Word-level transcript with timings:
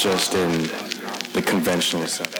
just 0.00 0.32
in 0.32 0.62
the 1.34 1.42
conventional 1.44 2.06
sense. 2.06 2.34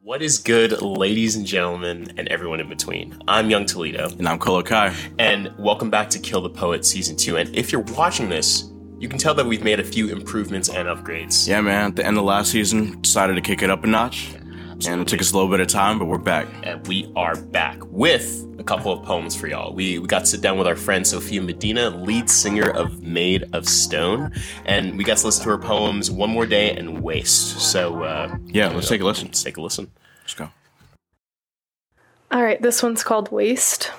What 0.00 0.22
is 0.22 0.38
good, 0.38 0.80
ladies 0.80 1.34
and 1.34 1.44
gentlemen, 1.44 2.12
and 2.16 2.28
everyone 2.28 2.60
in 2.60 2.68
between? 2.68 3.20
I'm 3.26 3.50
Young 3.50 3.66
Toledo. 3.66 4.10
And 4.10 4.28
I'm 4.28 4.38
Kolo 4.38 4.62
Kai. 4.62 4.94
And 5.18 5.52
welcome 5.58 5.90
back 5.90 6.08
to 6.10 6.20
Kill 6.20 6.40
the 6.40 6.50
Poet 6.50 6.84
Season 6.84 7.16
2. 7.16 7.36
And 7.36 7.56
if 7.56 7.72
you're 7.72 7.80
watching 7.80 8.28
this, 8.28 8.70
you 9.00 9.08
can 9.08 9.18
tell 9.18 9.34
that 9.34 9.44
we've 9.44 9.64
made 9.64 9.80
a 9.80 9.84
few 9.84 10.10
improvements 10.10 10.68
and 10.68 10.86
upgrades. 10.86 11.48
Yeah, 11.48 11.62
man. 11.62 11.90
At 11.90 11.96
the 11.96 12.06
end 12.06 12.16
of 12.16 12.22
last 12.22 12.52
season, 12.52 13.00
decided 13.00 13.34
to 13.34 13.40
kick 13.40 13.62
it 13.62 13.70
up 13.70 13.82
a 13.82 13.88
notch. 13.88 14.32
And 14.86 15.02
it 15.02 15.08
took 15.08 15.20
us 15.20 15.32
a 15.32 15.34
little 15.34 15.50
bit 15.50 15.60
of 15.60 15.68
time, 15.68 15.98
but 15.98 16.06
we're 16.06 16.18
back. 16.18 16.48
And 16.64 16.84
we 16.88 17.10
are 17.14 17.36
back 17.36 17.78
with 17.86 18.44
a 18.58 18.64
couple 18.64 18.92
of 18.92 19.04
poems 19.04 19.36
for 19.36 19.46
y'all. 19.46 19.72
We, 19.72 19.98
we 19.98 20.08
got 20.08 20.20
to 20.20 20.26
sit 20.26 20.40
down 20.40 20.58
with 20.58 20.66
our 20.66 20.74
friend 20.74 21.06
Sophia 21.06 21.40
Medina, 21.40 21.90
lead 21.90 22.28
singer 22.28 22.68
of 22.70 23.02
Made 23.02 23.44
of 23.54 23.68
Stone, 23.68 24.32
and 24.64 24.96
we 24.98 25.04
got 25.04 25.18
to 25.18 25.26
listen 25.26 25.44
to 25.44 25.50
her 25.50 25.58
poems 25.58 26.10
One 26.10 26.30
More 26.30 26.46
Day 26.46 26.74
and 26.74 27.00
Waste. 27.00 27.60
So, 27.60 28.02
uh, 28.02 28.36
yeah, 28.46 28.68
let's 28.70 28.88
take 28.88 29.00
a 29.00 29.04
listen. 29.04 29.26
Let's 29.26 29.42
take 29.42 29.56
a 29.56 29.62
listen. 29.62 29.90
Let's 30.22 30.34
go. 30.34 30.50
All 32.32 32.42
right, 32.42 32.60
this 32.60 32.82
one's 32.82 33.04
called 33.04 33.30
Waste. 33.30 33.92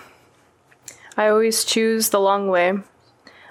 I 1.16 1.28
always 1.30 1.64
choose 1.64 2.10
the 2.10 2.20
long 2.20 2.50
way. 2.50 2.74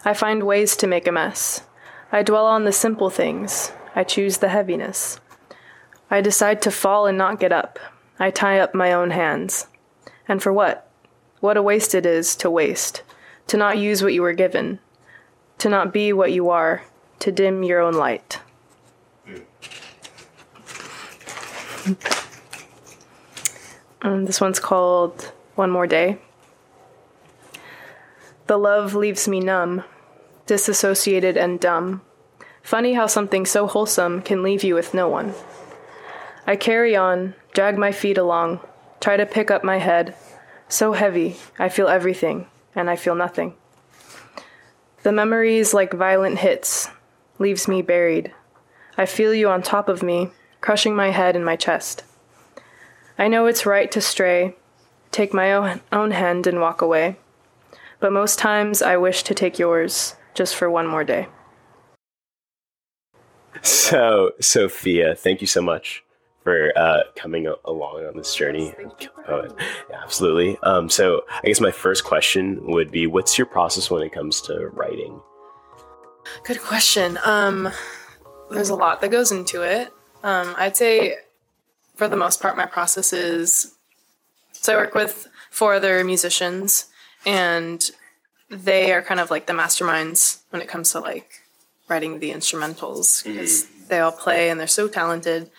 I 0.05 0.13
find 0.13 0.43
ways 0.43 0.77
to 0.77 0.87
make 0.87 1.07
a 1.07 1.13
mess. 1.13 1.63
I 2.11 2.23
dwell 2.23 2.47
on 2.47 2.65
the 2.65 2.73
simple 2.73 3.09
things. 3.09 3.73
I 3.95 4.05
choose 4.05 4.39
the 4.39 4.49
heaviness. 4.49 5.21
I 6.13 6.21
decide 6.21 6.61
to 6.63 6.71
fall 6.71 7.07
and 7.07 7.17
not 7.17 7.41
get 7.41 7.53
up. 7.53 7.79
I 8.19 8.31
tie 8.31 8.61
up 8.61 8.75
my 8.75 8.93
own 8.93 9.13
hands. 9.13 9.67
And 10.29 10.43
for 10.43 10.53
what? 10.53 10.87
What 11.41 11.57
a 11.57 11.63
waste 11.63 11.95
it 11.95 12.05
is 12.05 12.37
to 12.37 12.51
waste, 12.51 13.03
to 13.47 13.57
not 13.57 13.79
use 13.79 14.03
what 14.03 14.13
you 14.13 14.21
were 14.21 14.35
given, 14.35 14.79
to 15.57 15.71
not 15.71 15.91
be 15.91 16.13
what 16.13 16.31
you 16.31 16.51
are, 16.51 16.83
to 17.21 17.33
dim 17.33 17.63
your 17.63 17.81
own 17.81 17.95
light. 17.95 18.41
Um, 24.03 24.27
this 24.27 24.39
one's 24.39 24.61
called 24.61 25.33
One 25.55 25.71
More 25.71 25.87
Day. 25.87 26.19
The 28.49 28.59
love 28.59 28.95
leaves 28.95 29.27
me 29.27 29.41
numb, 29.41 29.83
disassociated 30.45 31.39
and 31.39 31.59
dumb. 31.59 32.03
Funny 32.63 32.93
how 32.93 33.07
something 33.07 33.47
so 33.47 33.67
wholesome 33.67 34.21
can 34.21 34.43
leave 34.43 34.63
you 34.63 34.75
with 34.75 34.93
no 34.93 35.09
one. 35.09 35.33
I 36.45 36.57
carry 36.57 36.97
on, 36.97 37.35
drag 37.53 37.79
my 37.79 37.93
feet 37.93 38.19
along, 38.19 38.61
try 39.01 39.17
to 39.17 39.27
pick 39.27 39.51
up 39.51 39.63
my 39.63 39.79
head. 39.79 40.17
So 40.69 40.93
heavy, 40.93 41.37
I 41.59 41.69
feel 41.69 41.87
everything, 41.87 42.47
and 42.75 42.91
I 42.91 42.97
feel 42.97 43.15
nothing. 43.15 43.55
The 45.05 45.13
memories, 45.13 45.73
like 45.73 45.93
violent 45.93 46.39
hits, 46.39 46.89
leaves 47.39 47.69
me 47.69 47.81
buried. 47.81 48.33
I 48.99 49.07
feel 49.07 49.33
you 49.33 49.49
on 49.49 49.63
top 49.63 49.89
of 49.89 50.03
me, 50.03 50.31
crushing 50.61 50.97
my 50.97 51.11
head 51.11 51.37
and 51.37 51.45
my 51.45 51.57
chest. 51.57 52.05
I 53.19 53.29
know 53.29 53.47
it's 53.47 53.67
right 53.67 53.91
to 53.93 54.01
stray, 54.01 54.57
take 55.13 55.33
my 55.33 55.53
own, 55.53 56.11
hand 56.11 56.47
and 56.47 56.61
walk 56.61 56.83
away. 56.83 57.17
But 58.01 58.13
most 58.13 58.39
times 58.39 58.83
I 58.83 58.97
wish 58.97 59.23
to 59.25 59.35
take 59.35 59.59
yours 59.59 60.17
just 60.35 60.57
for 60.57 60.69
one 60.69 60.89
more 60.89 61.05
day. 61.05 61.29
So, 63.61 64.33
Sophia, 64.41 65.15
thank 65.15 65.41
you 65.41 65.47
so 65.47 65.63
much 65.63 66.03
for 66.43 66.73
uh, 66.77 67.03
coming 67.17 67.47
a- 67.47 67.55
along 67.65 68.07
on 68.07 68.17
this 68.17 68.35
journey. 68.35 68.75
Oh, 69.29 69.45
yeah, 69.91 70.03
absolutely. 70.03 70.59
Um, 70.63 70.89
so, 70.89 71.23
I 71.43 71.47
guess 71.47 71.61
my 71.61 71.71
first 71.71 72.05
question 72.05 72.67
would 72.67 72.91
be 72.91 73.07
what's 73.07 73.39
your 73.39 73.47
process 73.47 73.91
when 73.91 74.03
it 74.03 74.13
comes 74.13 74.41
to 74.43 74.69
writing? 74.69 75.21
Good 76.45 76.61
question. 76.61 77.19
Um, 77.25 77.71
there's 78.51 78.71
a 78.71 78.75
lot 78.75 79.01
that 79.01 79.11
goes 79.11 79.33
into 79.33 79.63
it. 79.63 79.93
Um, 80.23 80.55
I'd 80.57 80.77
say, 80.77 81.17
for 81.97 82.09
the 82.09 82.17
most 82.17 82.41
part, 82.41 82.57
my 82.57 82.67
process 82.67 83.13
is 83.13 83.75
so 84.53 84.75
I 84.75 84.77
work 84.77 84.95
with 84.95 85.29
four 85.51 85.75
other 85.75 86.05
musicians, 86.05 86.87
and 87.27 87.91
they 88.49 88.93
are 88.93 89.03
kind 89.03 89.19
of 89.19 89.31
like 89.31 89.47
the 89.47 89.53
masterminds 89.53 90.43
when 90.51 90.63
it 90.63 90.69
comes 90.69 90.93
to 90.93 91.01
like 91.01 91.43
writing 91.89 92.21
the 92.21 92.31
instrumentals 92.31 93.25
because 93.25 93.67
they 93.93 94.01
all 94.01 94.11
play 94.11 94.49
and 94.51 94.59
they're 94.59 94.67
so 94.67 94.89
talented. 94.89 95.51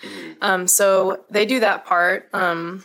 Um, 0.41 0.67
so 0.67 1.23
they 1.29 1.45
do 1.45 1.59
that 1.61 1.85
part. 1.85 2.27
Um, 2.33 2.83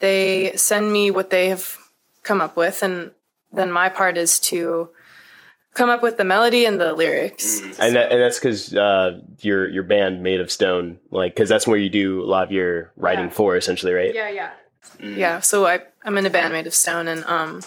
they 0.00 0.52
send 0.56 0.90
me 0.92 1.10
what 1.10 1.28
they 1.30 1.48
have 1.50 1.76
come 2.22 2.40
up 2.40 2.56
with, 2.56 2.82
and 2.82 3.12
then 3.52 3.70
my 3.70 3.88
part 3.88 4.16
is 4.16 4.40
to 4.50 4.90
come 5.74 5.90
up 5.90 6.02
with 6.02 6.16
the 6.16 6.24
melody 6.24 6.64
and 6.66 6.80
the 6.80 6.92
lyrics. 6.94 7.60
And, 7.78 7.96
that, 7.96 8.10
and 8.12 8.20
that's 8.20 8.38
because 8.38 8.74
uh, 8.74 9.20
your 9.40 9.68
your 9.68 9.82
band 9.82 10.22
made 10.22 10.40
of 10.40 10.50
stone, 10.50 10.98
like 11.10 11.34
because 11.34 11.48
that's 11.48 11.66
where 11.66 11.78
you 11.78 11.90
do 11.90 12.22
a 12.22 12.26
lot 12.26 12.44
of 12.44 12.52
your 12.52 12.92
writing 12.96 13.26
Yeah. 13.26 13.30
for, 13.38 13.56
essentially, 13.56 13.92
right? 13.92 14.14
Yeah, 14.14 14.30
yeah. 14.30 14.50
Yeah, 15.00 15.40
so 15.40 15.66
I, 15.66 15.80
I'm 16.04 16.16
in 16.18 16.26
a 16.26 16.30
band 16.30 16.52
made 16.52 16.66
of 16.66 16.74
stone, 16.74 17.08
and 17.08 17.24
um, 17.24 17.60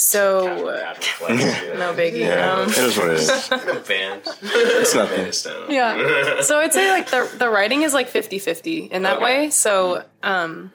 so 0.00 0.46
no 0.56 1.92
biggie. 1.92 2.30
Um, 2.40 2.68
It 2.68 2.78
is 2.78 2.96
what 2.96 3.08
it 3.08 3.14
is. 3.14 3.48
band. 3.88 4.22
It's 4.42 4.94
nothing. 4.94 5.72
yeah. 5.74 6.40
So 6.42 6.58
I'd 6.58 6.72
say 6.72 6.90
like 6.90 7.10
the 7.10 7.28
the 7.36 7.50
writing 7.50 7.82
is 7.82 7.92
like 7.92 8.08
50-50 8.08 8.90
in 8.90 9.02
that 9.02 9.20
way. 9.20 9.50
So 9.50 10.04
um, 10.22 10.72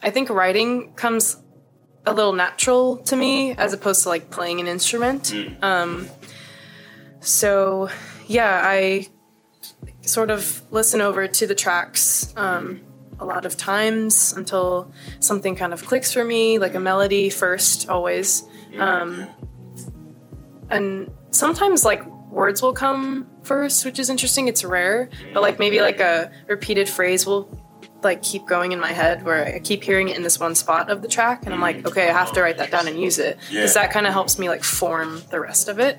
I 0.00 0.10
think 0.10 0.30
writing 0.30 0.92
comes 0.94 1.36
a 2.06 2.14
little 2.14 2.32
natural 2.32 2.98
to 2.98 3.16
me 3.16 3.50
as 3.56 3.72
opposed 3.72 4.04
to 4.04 4.10
like 4.10 4.30
playing 4.30 4.60
an 4.60 4.68
instrument. 4.68 5.34
Um, 5.60 6.08
so 7.20 7.88
yeah, 8.28 8.60
I 8.62 9.08
sort 10.02 10.30
of 10.30 10.62
listen 10.70 11.00
over 11.00 11.26
to 11.26 11.46
the 11.48 11.54
tracks 11.56 12.32
um, 12.36 12.80
a 13.18 13.24
lot 13.24 13.46
of 13.46 13.56
times 13.56 14.32
until 14.34 14.92
something 15.20 15.56
kind 15.56 15.72
of 15.72 15.84
clicks 15.84 16.12
for 16.12 16.24
me, 16.24 16.58
like 16.58 16.74
a 16.74 16.80
melody 16.80 17.30
first, 17.30 17.88
always. 17.88 18.44
Um, 18.78 19.26
and 20.70 21.10
sometimes 21.30 21.84
like 21.84 22.04
words 22.30 22.60
will 22.60 22.74
come 22.74 23.26
first, 23.42 23.84
which 23.84 23.98
is 23.98 24.10
interesting. 24.10 24.48
It's 24.48 24.64
rare, 24.64 25.08
but 25.32 25.42
like 25.42 25.58
maybe 25.58 25.80
like 25.80 26.00
a 26.00 26.30
repeated 26.48 26.88
phrase 26.88 27.24
will 27.24 27.48
like 28.02 28.22
keep 28.22 28.46
going 28.46 28.72
in 28.72 28.78
my 28.78 28.92
head 28.92 29.24
where 29.24 29.46
I 29.46 29.58
keep 29.58 29.82
hearing 29.82 30.08
it 30.08 30.16
in 30.16 30.22
this 30.22 30.38
one 30.38 30.54
spot 30.54 30.90
of 30.90 31.00
the 31.00 31.08
track, 31.08 31.44
and 31.46 31.54
I'm 31.54 31.60
like, 31.60 31.86
okay, 31.86 32.08
I 32.08 32.12
have 32.12 32.32
to 32.32 32.42
write 32.42 32.58
that 32.58 32.70
down 32.70 32.86
and 32.86 33.00
use 33.00 33.18
it 33.18 33.38
because 33.48 33.74
that 33.74 33.90
kind 33.90 34.06
of 34.06 34.12
helps 34.12 34.38
me 34.38 34.48
like 34.48 34.62
form 34.62 35.22
the 35.30 35.40
rest 35.40 35.68
of 35.68 35.78
it. 35.78 35.98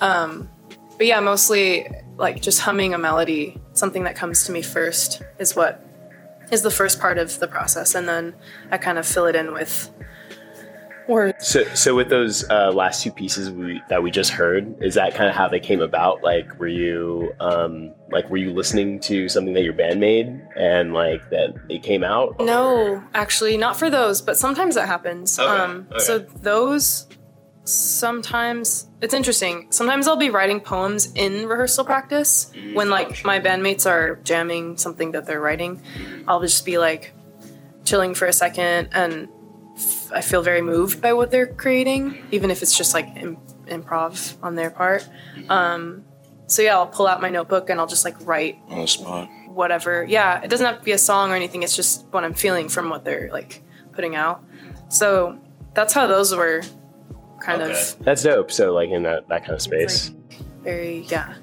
Um, 0.00 0.50
but 0.98 1.06
yeah, 1.06 1.20
mostly 1.20 1.88
like 2.16 2.42
just 2.42 2.60
humming 2.60 2.92
a 2.94 2.98
melody, 2.98 3.58
something 3.72 4.04
that 4.04 4.16
comes 4.16 4.44
to 4.44 4.52
me 4.52 4.60
first 4.62 5.22
is 5.38 5.56
what 5.56 5.84
is 6.50 6.62
the 6.62 6.70
first 6.70 7.00
part 7.00 7.18
of 7.18 7.38
the 7.38 7.48
process, 7.48 7.94
and 7.94 8.08
then 8.08 8.34
I 8.70 8.78
kind 8.78 8.98
of 8.98 9.06
fill 9.06 9.26
it 9.26 9.36
in 9.36 9.52
with 9.52 9.90
words. 11.08 11.46
So, 11.46 11.64
so 11.74 11.94
with 11.94 12.08
those 12.08 12.48
uh, 12.48 12.70
last 12.72 13.02
two 13.02 13.12
pieces 13.12 13.50
we, 13.50 13.82
that 13.88 14.02
we 14.02 14.10
just 14.10 14.30
heard, 14.30 14.82
is 14.82 14.94
that 14.94 15.14
kind 15.14 15.28
of 15.28 15.34
how 15.34 15.48
they 15.48 15.60
came 15.60 15.80
about? 15.80 16.22
Like, 16.22 16.58
were 16.58 16.68
you 16.68 17.32
um, 17.40 17.92
like 18.10 18.28
were 18.30 18.36
you 18.36 18.52
listening 18.52 19.00
to 19.00 19.28
something 19.28 19.54
that 19.54 19.62
your 19.62 19.72
band 19.72 20.00
made 20.00 20.40
and 20.56 20.94
like 20.94 21.28
that 21.30 21.54
it 21.68 21.82
came 21.82 22.04
out? 22.04 22.38
No, 22.40 23.02
actually, 23.14 23.56
not 23.56 23.76
for 23.76 23.90
those, 23.90 24.22
but 24.22 24.36
sometimes 24.36 24.74
that 24.76 24.86
happens. 24.86 25.38
Okay, 25.38 25.48
Um, 25.50 25.86
okay. 25.90 25.98
So 26.00 26.18
those 26.18 27.06
sometimes 27.64 28.86
it's 29.00 29.14
interesting. 29.14 29.66
Sometimes 29.70 30.06
I'll 30.08 30.16
be 30.16 30.30
writing 30.30 30.60
poems 30.60 31.12
in 31.14 31.46
rehearsal 31.48 31.84
practice 31.84 32.50
when 32.74 32.90
like 32.90 33.24
my 33.24 33.40
bandmates 33.40 33.88
are 33.90 34.16
jamming 34.24 34.76
something 34.76 35.12
that 35.12 35.26
they're 35.26 35.40
writing. 35.40 35.82
I'll 36.28 36.40
just 36.40 36.64
be 36.64 36.78
like 36.78 37.12
chilling 37.84 38.14
for 38.14 38.26
a 38.26 38.32
second 38.32 38.88
and 38.92 39.28
f- 39.76 40.12
I 40.12 40.20
feel 40.20 40.42
very 40.42 40.62
moved 40.62 41.00
by 41.02 41.12
what 41.12 41.30
they're 41.30 41.46
creating, 41.46 42.24
even 42.30 42.50
if 42.50 42.62
it's 42.62 42.76
just 42.76 42.94
like 42.94 43.08
Im- 43.16 43.36
improv 43.66 44.36
on 44.42 44.54
their 44.54 44.70
part. 44.70 45.06
Um, 45.48 46.04
so 46.46 46.62
yeah, 46.62 46.76
I'll 46.76 46.86
pull 46.86 47.06
out 47.06 47.20
my 47.20 47.30
notebook 47.30 47.70
and 47.70 47.80
I'll 47.80 47.86
just 47.86 48.04
like 48.04 48.16
write 48.26 48.58
On 48.68 48.80
the 48.80 48.86
spot. 48.86 49.28
whatever. 49.48 50.04
Yeah, 50.04 50.40
it 50.42 50.48
doesn't 50.48 50.64
have 50.66 50.78
to 50.78 50.84
be 50.84 50.92
a 50.92 50.98
song 50.98 51.30
or 51.30 51.34
anything. 51.34 51.62
It's 51.62 51.76
just 51.76 52.06
what 52.10 52.24
I'm 52.24 52.34
feeling 52.34 52.68
from 52.68 52.88
what 52.90 53.04
they're 53.04 53.28
like 53.32 53.62
putting 53.92 54.14
out. 54.14 54.44
So 54.88 55.38
that's 55.74 55.92
how 55.92 56.06
those 56.06 56.34
were 56.34 56.62
kind 57.44 57.62
of 57.62 57.96
That's 58.00 58.22
dope. 58.22 58.50
So 58.50 58.72
like 58.72 58.90
in 58.90 59.02
that 59.04 59.28
that 59.28 59.42
kind 59.42 59.54
of 59.54 59.62
space. 59.62 60.10
very 60.62 61.00
yeah. 61.08 61.34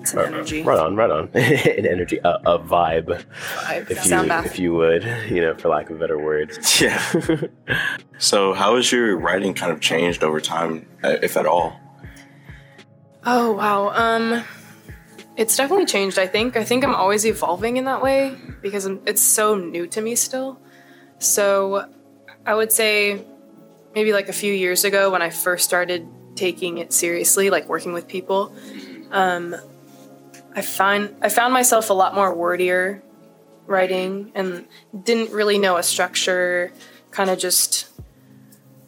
It's 0.00 0.14
an 0.14 0.18
energy 0.20 0.62
Right 0.62 0.78
on, 0.80 0.96
right 0.96 1.10
on. 1.10 1.28
An 1.34 1.86
energy, 1.86 2.18
a, 2.24 2.30
a 2.44 2.58
vibe, 2.58 3.22
vibe. 3.54 3.88
if 3.88 4.02
Sound 4.02 4.24
you 4.24 4.28
bath. 4.30 4.46
if 4.46 4.58
you 4.58 4.72
would, 4.74 5.04
you 5.28 5.40
know, 5.40 5.54
for 5.54 5.68
lack 5.68 5.90
of 5.90 5.96
a 5.96 5.98
better 6.00 6.18
word. 6.18 6.50
Yeah. 6.80 7.00
so, 8.18 8.52
how 8.52 8.74
has 8.74 8.90
your 8.90 9.16
writing 9.16 9.54
kind 9.54 9.70
of 9.70 9.80
changed 9.80 10.24
over 10.24 10.40
time, 10.40 10.88
uh, 11.04 11.18
if 11.22 11.36
at 11.36 11.46
all? 11.46 11.78
Oh 13.24 13.52
wow. 13.52 13.90
Um 13.94 14.42
it's 15.36 15.56
definitely 15.56 15.86
changed, 15.86 16.18
I 16.18 16.26
think. 16.26 16.56
I 16.56 16.64
think 16.64 16.84
I'm 16.84 16.94
always 16.94 17.24
evolving 17.24 17.76
in 17.76 17.84
that 17.84 18.02
way 18.02 18.36
because 18.60 18.86
it's 19.06 19.22
so 19.22 19.54
new 19.54 19.86
to 19.86 20.00
me 20.00 20.14
still. 20.16 20.60
So 21.18 21.88
I 22.44 22.54
would 22.54 22.72
say 22.72 23.24
maybe 23.94 24.12
like 24.12 24.28
a 24.28 24.32
few 24.32 24.52
years 24.52 24.84
ago 24.84 25.10
when 25.10 25.22
I 25.22 25.30
first 25.30 25.64
started 25.64 26.08
taking 26.34 26.78
it 26.78 26.92
seriously, 26.92 27.50
like 27.50 27.68
working 27.68 27.92
with 27.92 28.08
people, 28.08 28.54
um, 29.10 29.54
I 30.54 30.62
find 30.62 31.14
I 31.22 31.28
found 31.28 31.52
myself 31.52 31.90
a 31.90 31.94
lot 31.94 32.14
more 32.14 32.34
wordier 32.34 33.02
writing 33.66 34.32
and 34.34 34.66
didn't 35.04 35.30
really 35.32 35.58
know 35.58 35.76
a 35.76 35.82
structure. 35.82 36.72
Kind 37.10 37.30
of 37.30 37.38
just 37.38 37.88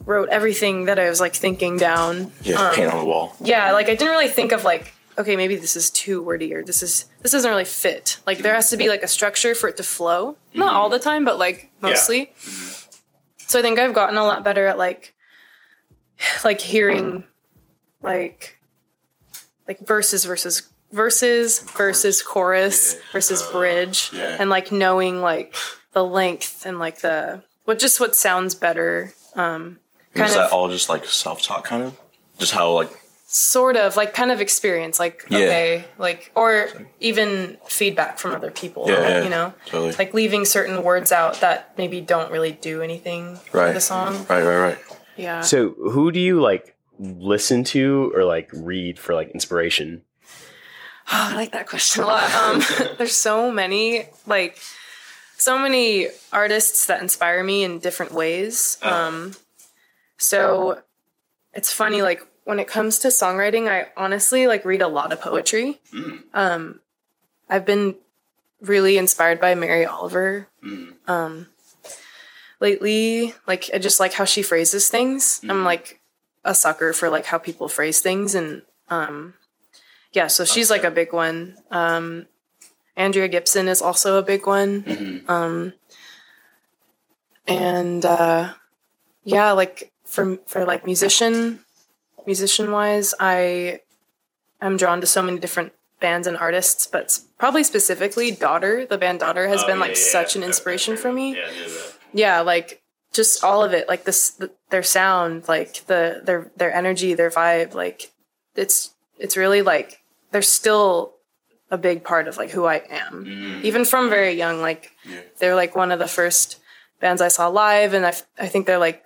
wrote 0.04 0.28
everything 0.28 0.86
that 0.86 0.98
I 0.98 1.08
was 1.08 1.20
like 1.20 1.34
thinking 1.34 1.76
down. 1.76 2.32
Yeah, 2.42 2.72
paint 2.74 2.92
on 2.92 2.98
the 2.98 3.04
wall. 3.04 3.36
Yeah, 3.40 3.72
like 3.72 3.86
I 3.86 3.94
didn't 3.94 4.10
really 4.10 4.28
think 4.28 4.52
of 4.52 4.64
like, 4.64 4.94
okay, 5.18 5.36
maybe 5.36 5.56
this 5.56 5.76
is 5.76 5.90
too 5.90 6.22
wordy 6.22 6.54
or 6.54 6.62
this 6.62 6.82
is 6.82 7.06
this 7.22 7.32
doesn't 7.32 7.50
really 7.50 7.64
fit. 7.64 8.18
Like 8.26 8.38
there 8.38 8.54
has 8.54 8.70
to 8.70 8.76
be 8.76 8.88
like 8.88 9.02
a 9.02 9.08
structure 9.08 9.54
for 9.54 9.68
it 9.68 9.76
to 9.78 9.82
flow. 9.82 10.36
Not 10.54 10.74
all 10.74 10.88
the 10.88 10.98
time, 10.98 11.24
but 11.24 11.38
like 11.38 11.70
mostly. 11.80 12.32
So 13.46 13.58
I 13.58 13.62
think 13.62 13.78
I've 13.78 13.94
gotten 13.94 14.16
a 14.16 14.24
lot 14.24 14.44
better 14.44 14.66
at 14.66 14.78
like 14.78 15.14
like 16.44 16.60
hearing 16.60 17.24
like 18.02 18.58
like 19.68 19.80
verses 19.80 20.24
versus 20.24 20.68
verses 20.92 21.60
versus 21.60 22.22
chorus 22.22 22.96
versus 23.12 23.42
bridge 23.50 24.10
Yeah. 24.12 24.36
and 24.38 24.48
like 24.50 24.70
knowing 24.70 25.20
like 25.20 25.54
the 25.92 26.04
length 26.04 26.66
and 26.66 26.78
like 26.78 27.00
the 27.00 27.42
what 27.64 27.78
just 27.78 27.98
what 28.00 28.14
sounds 28.14 28.54
better 28.54 29.12
um 29.34 29.78
kind 30.14 30.28
Is 30.30 30.36
that 30.36 30.52
all 30.52 30.68
just 30.68 30.88
like 30.88 31.04
self 31.04 31.42
taught 31.42 31.64
kind 31.64 31.82
of? 31.82 31.98
Just 32.38 32.52
how 32.52 32.72
like 32.72 32.90
sort 33.36 33.76
of 33.76 33.96
like 33.96 34.14
kind 34.14 34.30
of 34.30 34.40
experience 34.40 35.00
like 35.00 35.24
Yeah. 35.28 35.38
okay 35.38 35.84
like 35.98 36.30
or 36.36 36.68
even 37.00 37.56
feedback 37.66 38.18
from 38.20 38.30
other 38.32 38.52
people 38.52 38.84
Yeah, 38.86 39.08
yeah, 39.08 39.22
you 39.24 39.28
know 39.30 39.52
totally. 39.66 39.92
like 39.98 40.14
leaving 40.14 40.44
certain 40.44 40.84
words 40.84 41.10
out 41.10 41.40
that 41.40 41.76
maybe 41.76 42.00
don't 42.00 42.30
really 42.30 42.52
do 42.52 42.80
anything 42.80 43.34
for 43.50 43.58
Right. 43.58 43.72
the 43.74 43.80
song 43.80 44.14
right, 44.28 44.44
right, 44.44 44.58
right. 44.68 44.78
yeah 45.16 45.40
So, 45.40 45.70
who 45.70 46.12
do 46.12 46.20
you 46.20 46.40
like 46.40 46.76
listen 47.00 47.64
to 47.74 48.12
or 48.14 48.22
like 48.24 48.48
read 48.52 49.00
for 49.00 49.14
like 49.16 49.30
inspiration? 49.32 50.02
Oh, 51.10 51.30
I 51.32 51.34
like 51.34 51.50
that 51.52 51.66
question 51.66 52.04
a 52.04 52.06
lot. 52.06 52.30
Um, 52.32 52.62
there's 52.98 53.16
so 53.16 53.50
many, 53.50 54.06
like, 54.28 54.58
so 55.36 55.58
many 55.58 56.06
artists 56.32 56.86
that 56.86 57.02
inspire 57.02 57.42
me 57.42 57.64
in 57.64 57.80
different 57.80 58.12
ways. 58.12 58.78
Um, 58.80 59.32
so 60.18 60.80
it's 61.52 61.72
funny, 61.72 62.00
like, 62.00 62.22
when 62.44 62.58
it 62.60 62.68
comes 62.68 62.98
to 63.00 63.08
songwriting, 63.08 63.68
I 63.68 63.88
honestly 63.96 64.46
like 64.46 64.64
read 64.64 64.82
a 64.82 64.88
lot 64.88 65.12
of 65.12 65.20
poetry. 65.20 65.80
Um, 66.32 66.80
I've 67.48 67.66
been 67.66 67.96
really 68.60 68.96
inspired 68.96 69.40
by 69.40 69.54
Mary 69.54 69.84
Oliver. 69.84 70.48
Um, 71.06 71.48
lately, 72.60 73.34
like, 73.46 73.70
I 73.74 73.78
just 73.78 74.00
like 74.00 74.14
how 74.14 74.24
she 74.24 74.42
phrases 74.42 74.88
things. 74.88 75.40
I'm 75.48 75.64
like 75.64 76.00
a 76.44 76.54
sucker 76.54 76.92
for 76.92 77.08
like 77.08 77.26
how 77.26 77.38
people 77.38 77.68
phrase 77.68 78.00
things 78.00 78.34
and 78.34 78.62
um 78.90 79.32
yeah, 80.12 80.28
so 80.28 80.44
she's 80.44 80.70
like 80.70 80.84
a 80.84 80.90
big 80.92 81.12
one. 81.12 81.56
Um, 81.72 82.26
Andrea 82.96 83.26
Gibson 83.26 83.66
is 83.66 83.82
also 83.82 84.16
a 84.18 84.22
big 84.22 84.46
one. 84.46 84.84
Um, 85.28 85.72
and 87.48 88.04
uh, 88.04 88.54
yeah, 89.24 89.50
like 89.52 89.90
for 90.04 90.36
for 90.46 90.64
like 90.64 90.84
musician 90.86 91.63
musician 92.26 92.70
wise, 92.72 93.14
I 93.20 93.80
am 94.60 94.76
drawn 94.76 95.00
to 95.00 95.06
so 95.06 95.22
many 95.22 95.38
different 95.38 95.72
bands 96.00 96.26
and 96.26 96.36
artists, 96.36 96.86
but 96.86 97.18
probably 97.38 97.64
specifically 97.64 98.30
Daughter. 98.30 98.86
The 98.86 98.98
band 98.98 99.20
Daughter 99.20 99.48
has 99.48 99.64
been 99.64 99.80
like 99.80 99.96
such 99.96 100.36
an 100.36 100.42
inspiration 100.42 100.96
for 100.96 101.12
me. 101.12 101.40
Yeah, 102.12 102.40
like 102.40 102.82
just 103.12 103.44
all 103.44 103.62
of 103.62 103.72
it, 103.72 103.88
like 103.88 104.04
this, 104.04 104.30
th 104.32 104.50
their 104.70 104.82
sound, 104.82 105.48
like 105.48 105.86
the 105.86 106.20
their 106.24 106.50
their 106.56 106.74
energy, 106.74 107.14
their 107.14 107.30
vibe, 107.30 107.74
like 107.74 108.10
it's 108.56 108.94
it's 109.18 109.36
really 109.36 109.62
like 109.62 110.02
they're 110.30 110.42
still 110.42 111.14
a 111.70 111.78
big 111.78 112.04
part 112.04 112.28
of 112.28 112.36
like 112.36 112.50
who 112.50 112.64
I 112.66 112.82
am, 112.90 113.60
even 113.62 113.84
from 113.84 114.10
very 114.10 114.32
young. 114.32 114.60
Like 114.60 114.92
they're 115.38 115.54
like 115.54 115.76
one 115.76 115.92
of 115.92 115.98
the 115.98 116.08
first 116.08 116.60
bands 117.00 117.22
I 117.22 117.28
saw 117.28 117.48
live, 117.48 117.94
and 117.94 118.04
I 118.04 118.14
I 118.38 118.48
think 118.48 118.66
they're 118.66 118.78
like 118.78 119.03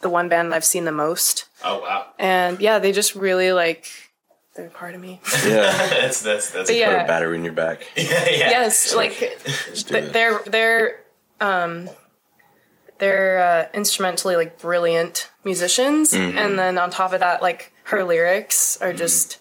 the 0.00 0.08
one 0.10 0.28
band 0.28 0.54
I've 0.54 0.64
seen 0.64 0.84
the 0.84 0.92
most. 0.92 1.46
Oh 1.64 1.80
wow, 1.80 2.06
And 2.18 2.60
yeah, 2.60 2.78
they 2.78 2.92
just 2.92 3.14
really 3.14 3.52
like 3.52 3.86
they're 4.54 4.68
part 4.70 4.94
of 4.94 5.00
me. 5.00 5.20
Yeah. 5.46 5.70
that's 5.70 6.22
that's 6.22 6.50
that's 6.50 6.52
But 6.52 6.66
Put 6.68 6.76
yeah, 6.76 7.04
a 7.04 7.06
battery 7.06 7.36
in 7.36 7.44
your 7.44 7.52
back. 7.52 7.86
yes, 7.96 8.94
like 8.94 9.12
Just 9.70 9.88
do 9.88 10.00
th- 10.00 10.12
they're 10.12 10.40
they're 10.46 11.00
um 11.40 11.88
they're 12.98 13.38
uh, 13.72 13.76
instrumentally 13.76 14.36
like 14.36 14.58
brilliant 14.60 15.30
musicians 15.44 16.12
and 16.12 16.58
then 16.58 16.76
on 16.76 16.90
top 16.90 17.12
of 17.14 17.20
that 17.20 17.40
like 17.40 17.72
her 17.84 18.04
lyrics 18.04 18.76
are 18.82 18.92
just 18.92 19.38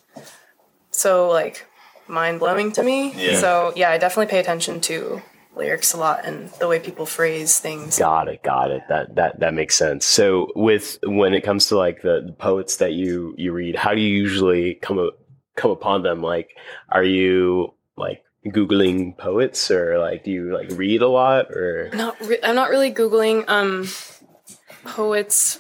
so 0.92 1.28
like 1.30 1.66
mind-blowing 2.08 2.72
to 2.72 2.82
me 2.84 3.12
Yeah. 3.14 3.38
so 3.38 3.74
yeah 3.76 3.90
i 3.92 3.98
definitely 3.98 4.32
pay 4.32 4.40
attention 4.40 4.80
to 4.82 5.22
lyrics 5.60 5.94
a 5.94 5.98
lot 5.98 6.26
and 6.26 6.50
the 6.60 6.68
way 6.68 6.80
people 6.80 7.06
phrase 7.06 7.60
things 7.60 8.00
Got 8.00 8.28
it, 8.28 8.42
got 8.42 8.72
it. 8.72 8.82
That 8.90 9.16
that 9.16 9.40
that 9.42 9.54
makes 9.54 9.76
sense. 9.76 10.06
So, 10.06 10.52
with 10.56 10.98
when 11.04 11.34
it 11.34 11.44
comes 11.44 11.68
to 11.68 11.78
like 11.78 12.02
the, 12.02 12.24
the 12.26 12.34
poets 12.34 12.78
that 12.78 12.94
you 12.94 13.36
you 13.38 13.52
read, 13.52 13.76
how 13.76 13.94
do 13.94 14.02
you 14.02 14.16
usually 14.16 14.76
come 14.76 14.98
up, 14.98 15.20
come 15.56 15.72
upon 15.72 16.02
them? 16.04 16.24
Like, 16.24 16.50
are 16.90 17.04
you 17.04 17.74
like 17.98 18.24
googling 18.48 19.18
poets, 19.18 19.70
or 19.70 20.00
like 20.00 20.24
do 20.24 20.32
you 20.32 20.54
like 20.54 20.72
read 20.72 21.02
a 21.02 21.08
lot, 21.08 21.52
or 21.52 21.92
not 21.94 22.20
re- 22.22 22.40
i'm 22.44 22.56
not 22.56 22.70
really 22.70 22.92
googling 22.92 23.44
um 23.48 23.88
poets 24.86 25.60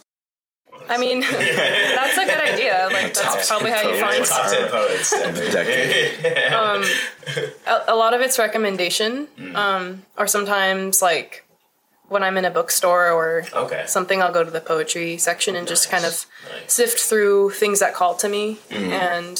i 0.88 0.98
mean 0.98 1.20
that's 1.98 2.18
a 2.18 2.26
good 2.26 2.40
idea 2.40 2.88
like 2.92 3.14
that's 3.14 3.48
probably 3.48 3.72
how 3.72 3.82
you 3.82 4.00
find 4.00 4.26
stuff 4.26 4.72
poets. 4.72 5.12
Of 5.14 5.36
the 5.36 5.50
decade. 5.52 6.54
um, 6.54 6.84
a, 7.68 7.94
a 7.94 7.96
lot 7.96 8.14
of 8.14 8.22
it's 8.22 8.40
recommendation, 8.40 9.28
um, 9.56 10.04
or 10.18 10.28
sometimes 10.28 11.02
like 11.02 11.46
when 12.08 12.24
I'm 12.24 12.38
in 12.38 12.46
a 12.46 12.50
bookstore 12.50 13.12
or 13.12 13.46
Okay. 13.54 13.84
something, 13.86 14.20
I'll 14.22 14.32
go 14.34 14.44
to 14.44 14.50
the 14.50 14.62
poetry 14.62 15.18
section 15.20 15.56
and 15.56 15.68
just 15.68 15.92
kind 15.92 16.06
of 16.06 16.26
sift 16.66 17.00
through 17.00 17.52
things 17.52 17.80
that 17.82 17.94
call 17.94 18.16
to 18.16 18.28
me, 18.30 18.58
and 18.72 19.38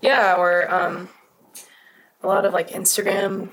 yeah, 0.00 0.34
or 0.38 0.72
um, 0.72 1.08
a 2.22 2.26
lot 2.26 2.44
of 2.46 2.54
like 2.54 2.70
Instagram 2.70 3.50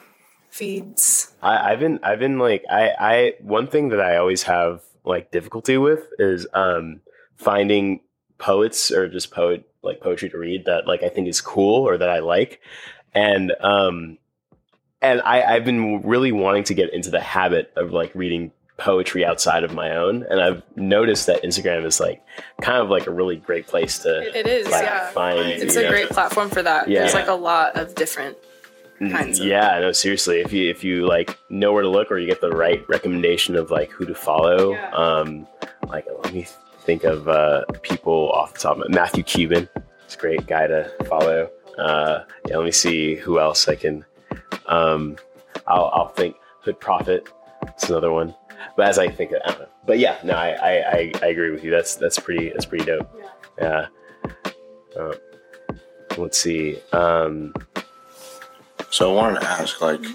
feeds. 0.49 1.33
I, 1.41 1.71
I've 1.73 1.79
been 1.79 1.99
I've 2.03 2.19
been 2.19 2.39
like 2.39 2.63
I 2.69 2.91
I 2.99 3.33
one 3.41 3.67
thing 3.67 3.89
that 3.89 3.99
I 3.99 4.15
always 4.17 4.43
have 4.43 4.81
like 5.03 5.31
difficulty 5.31 5.77
with 5.77 6.07
is 6.19 6.47
um 6.53 7.01
finding 7.37 8.01
poets 8.37 8.91
or 8.91 9.07
just 9.07 9.31
poet 9.31 9.67
like 9.83 9.99
poetry 10.01 10.29
to 10.29 10.37
read 10.37 10.65
that 10.65 10.85
like 10.87 11.01
I 11.03 11.09
think 11.09 11.27
is 11.27 11.41
cool 11.41 11.87
or 11.87 11.97
that 11.97 12.09
I 12.09 12.19
like 12.19 12.61
and 13.15 13.51
um 13.61 14.17
and 15.01 15.21
I 15.21 15.41
I've 15.43 15.65
been 15.65 16.01
really 16.03 16.31
wanting 16.31 16.63
to 16.65 16.73
get 16.73 16.93
into 16.93 17.09
the 17.09 17.19
habit 17.21 17.71
of 17.75 17.91
like 17.93 18.11
reading 18.13 18.51
poetry 18.77 19.25
outside 19.25 19.63
of 19.63 19.73
my 19.73 19.95
own 19.95 20.23
and 20.29 20.39
I've 20.39 20.61
noticed 20.75 21.25
that 21.27 21.41
Instagram 21.43 21.83
is 21.85 21.99
like 21.99 22.23
kind 22.61 22.77
of 22.79 22.89
like 22.89 23.07
a 23.07 23.11
really 23.11 23.37
great 23.37 23.65
place 23.65 23.97
to 23.99 24.37
It 24.37 24.45
is, 24.45 24.67
like 24.69 24.83
yeah. 24.83 25.09
find 25.11 25.39
It's 25.39 25.75
a 25.75 25.83
know, 25.83 25.89
great 25.89 26.09
platform 26.09 26.49
for 26.49 26.61
that. 26.61 26.87
Yeah. 26.87 26.99
There's 26.99 27.15
like 27.15 27.27
a 27.27 27.33
lot 27.33 27.75
of 27.75 27.95
different 27.95 28.37
kinds 28.99 29.39
of 29.39 29.45
yeah 29.45 29.79
no 29.79 29.91
seriously 29.91 30.39
if 30.41 30.51
you 30.51 30.69
if 30.71 30.83
you 30.83 31.05
like 31.07 31.37
know 31.51 31.71
where 31.71 31.83
to 31.83 31.89
look 31.89 32.11
or 32.11 32.17
you 32.17 32.27
get 32.27 32.41
the 32.41 32.49
right 32.49 32.83
recommendation 32.89 33.55
of 33.55 33.69
like 33.71 33.89
who 33.91 34.05
to 34.07 34.15
follow 34.15 34.73
Yeah. 34.73 34.89
um 34.91 35.47
like 35.87 36.05
let 36.23 36.33
me 36.33 36.47
think 36.87 37.03
of 37.03 37.27
uh 37.27 37.63
people 37.83 38.31
off 38.31 38.53
the 38.53 38.59
top 38.59 38.77
matthew 38.89 39.21
cuban. 39.23 39.67
It's 40.05 40.15
a 40.15 40.17
great 40.17 40.47
guy 40.47 40.65
to 40.67 40.89
follow. 41.09 41.49
Uh 41.77 42.23
yeah 42.47 42.55
let 42.57 42.65
me 42.65 42.71
see 42.71 43.15
who 43.15 43.39
else 43.39 43.67
i 43.67 43.75
can 43.75 44.03
um 44.65 45.17
i'll 45.67 45.91
i'll 45.93 46.07
think 46.07 46.35
hood 46.63 46.79
prophet 46.79 47.27
it's 47.67 47.89
another 47.89 48.11
one. 48.11 48.33
But 48.75 48.87
as 48.87 48.97
i 48.97 49.07
think 49.07 49.31
i 49.33 49.49
don't 49.49 49.59
know. 49.59 49.67
But 49.85 49.99
yeah 49.99 50.17
no 50.23 50.33
i 50.33 50.49
i 50.71 50.73
i, 50.97 51.11
I 51.21 51.27
agree 51.27 51.51
with 51.51 51.63
you. 51.63 51.71
That's 51.71 51.95
that's 51.95 52.17
pretty 52.17 52.49
that's 52.49 52.65
pretty 52.65 52.85
dope. 52.85 53.07
Yeah. 53.59 53.87
Uh, 54.97 55.13
let's 56.17 56.37
see 56.39 56.79
um 56.93 57.53
So 58.89 59.11
I 59.11 59.13
wanted 59.13 59.41
to 59.41 59.47
ask, 59.47 59.81
like, 59.81 60.05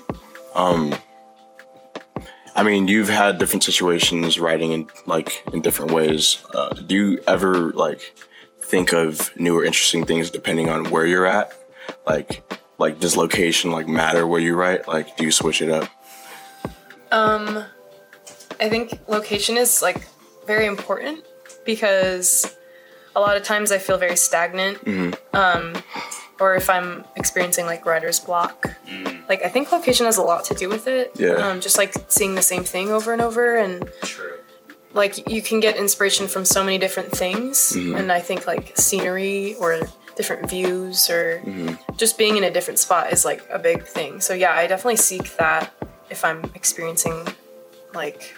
um, 0.54 0.94
I 2.54 2.62
mean, 2.62 2.86
you've 2.88 3.08
had 3.08 3.38
different 3.38 3.64
situations 3.64 4.38
writing 4.38 4.72
in 4.72 4.88
like 5.06 5.42
in 5.52 5.62
different 5.62 5.92
ways. 5.92 6.44
Uh, 6.54 6.68
do 6.70 6.94
you 6.94 7.18
ever 7.26 7.72
like 7.72 8.14
think 8.60 8.92
of 8.92 9.30
new 9.38 9.58
or 9.58 9.64
interesting 9.64 10.04
things 10.04 10.30
depending 10.30 10.68
on 10.68 10.90
where 10.90 11.06
you're 11.06 11.26
at? 11.26 11.52
Like, 12.06 12.42
like 12.78 13.00
does 13.00 13.16
location 13.16 13.70
like 13.70 13.88
matter 13.88 14.26
where 14.26 14.40
you 14.40 14.54
write? 14.54 14.86
Like, 14.86 15.16
do 15.16 15.24
you 15.24 15.32
switch 15.32 15.62
it 15.62 15.70
up? 15.70 15.88
Um, 17.10 17.64
I 18.60 18.68
think 18.68 18.98
location 19.08 19.56
is 19.56 19.82
like 19.82 20.06
very 20.46 20.66
important 20.66 21.24
because 21.64 22.56
a 23.14 23.20
lot 23.20 23.36
of 23.36 23.42
times 23.42 23.72
I 23.72 23.78
feel 23.78 23.98
very 23.98 24.16
stagnant. 24.16 24.78
Um, 25.34 25.74
or 26.42 26.54
if 26.56 26.68
I'm 26.68 27.04
experiencing 27.16 27.66
like 27.72 27.86
writer's 27.86 28.18
block, 28.28 28.56
like 29.28 29.40
I 29.44 29.48
think 29.48 29.70
location 29.70 30.06
has 30.06 30.18
a 30.18 30.22
lot 30.32 30.44
to 30.50 30.54
do 30.54 30.68
with 30.68 30.86
it. 30.98 31.12
Yeah. 31.14 31.34
Um, 31.44 31.60
just 31.60 31.78
like 31.78 31.92
seeing 32.08 32.34
the 32.34 32.42
same 32.52 32.64
thing 32.64 32.90
over 32.90 33.12
and 33.12 33.22
over, 33.22 33.56
and 33.56 33.88
like 34.92 35.14
you 35.30 35.40
can 35.40 35.60
get 35.60 35.76
inspiration 35.76 36.26
from 36.28 36.44
so 36.44 36.64
many 36.64 36.78
different 36.78 37.12
things. 37.12 37.74
And 37.76 38.10
I 38.12 38.20
think 38.20 38.46
like 38.46 38.76
scenery 38.76 39.54
or 39.62 39.80
different 40.16 40.50
views 40.50 41.08
or 41.08 41.40
Mm-hmm. 41.46 41.96
just 41.96 42.18
being 42.18 42.36
in 42.36 42.44
a 42.44 42.50
different 42.50 42.78
spot 42.78 43.12
is 43.12 43.24
like 43.24 43.42
a 43.50 43.58
big 43.58 43.84
thing. 43.96 44.20
So 44.20 44.34
yeah, 44.34 44.52
I 44.52 44.66
definitely 44.66 44.96
seek 45.10 45.36
that 45.36 45.72
if 46.10 46.24
I'm 46.24 46.40
experiencing 46.54 47.16
like 47.94 48.34